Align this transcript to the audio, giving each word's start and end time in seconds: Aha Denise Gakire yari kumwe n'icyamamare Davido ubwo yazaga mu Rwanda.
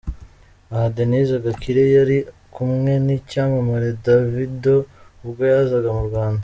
Aha 0.73 0.87
Denise 0.95 1.35
Gakire 1.45 1.83
yari 1.95 2.17
kumwe 2.53 2.93
n'icyamamare 3.05 3.89
Davido 4.05 4.75
ubwo 5.23 5.41
yazaga 5.53 5.91
mu 5.97 6.03
Rwanda. 6.09 6.39